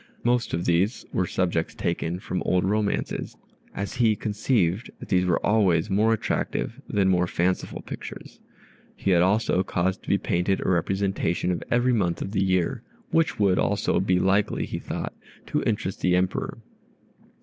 [0.23, 3.37] Most of these were subjects taken from old romances,
[3.75, 8.39] as he conceived that these were always more attractive than mere fanciful pictures.
[8.95, 12.81] He had also caused to be painted a representation of every month of the year,
[13.11, 15.13] which would also be likely, he thought,
[15.45, 16.57] to interest the Emperor.